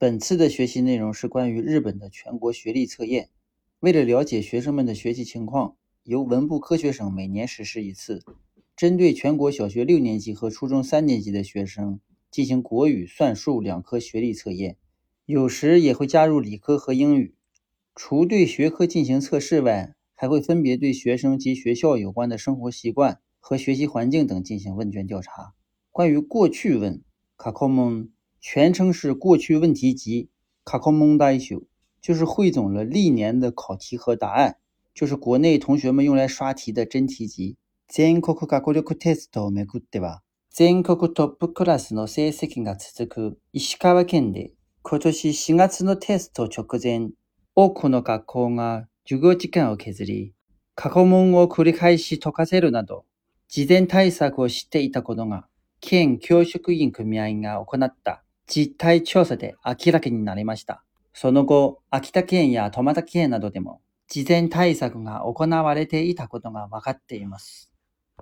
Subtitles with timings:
[0.00, 3.30] 本次的学习内容是关于日本的全国学历测验。
[3.80, 5.74] 为了了解学生们的学习情况，
[6.04, 8.22] 由文部科学省每年实施一次，
[8.76, 11.98] 针对全国小学六年级和初中三年级的学生
[12.30, 14.76] 进行国语、算术两科学历测验，
[15.26, 17.34] 有时也会加入理科和英语。
[17.96, 25.54] 除对学科进行测试外，还会分别对学生及学校有关的生活习惯和学习环境等进行问卷调查。
[25.90, 27.02] 关于过去问，
[27.36, 28.08] 卡コ蒙。
[28.40, 30.24] 全称是过去问题集
[30.70, 31.66] 《卡コモンダシ
[32.00, 34.56] 就是汇总了历年的考题和答案，
[34.94, 37.56] 就是国内同学们用来刷题的真题集。
[37.88, 47.10] 全国テストをめぐっては、全国トップクラスの成績が続く石川県で、今年4月のテスト直前、
[47.54, 50.32] 多くの学校が授業時間を削り、
[50.76, 53.04] 過去問を繰り返し解かせるなど、
[53.48, 55.48] 事前対策をしていたことが
[55.80, 58.22] 県教職員組合が行った。
[58.48, 60.82] 実態調査で明らかになりました。
[61.12, 67.70] その後、秋田県や苫田県などでも事前対策が行われていたことが分かっています。